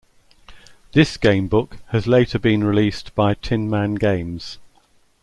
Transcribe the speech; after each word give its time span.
This 0.93 1.15
gamebook 1.15 1.77
has 1.89 2.07
later 2.07 2.39
been 2.39 2.63
released 2.63 3.13
by 3.13 3.35
Tin 3.35 3.69
Man 3.69 3.93
Games. 3.93 4.57